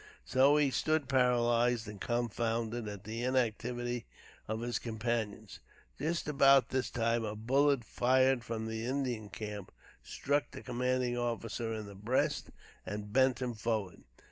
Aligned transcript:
So, 0.25 0.57
he 0.57 0.71
stood 0.71 1.07
paralyzed 1.07 1.87
and 1.87 2.01
confounded 2.01 2.87
at 2.87 3.03
the 3.03 3.21
inactivity 3.21 4.07
of 4.47 4.61
his 4.61 4.79
companions. 4.79 5.59
Just 5.99 6.27
about 6.27 6.69
this 6.69 6.89
time, 6.89 7.23
a 7.23 7.35
bullet, 7.35 7.83
fired 7.83 8.43
from 8.43 8.65
the 8.65 8.83
Indian 8.83 9.29
camp, 9.29 9.71
struck 10.01 10.49
the 10.49 10.63
commanding 10.63 11.15
officer 11.19 11.71
in 11.75 11.85
the 11.85 11.93
breast, 11.93 12.49
and 12.83 13.13
bent 13.13 13.43
him 13.43 13.53
forward. 13.53 14.01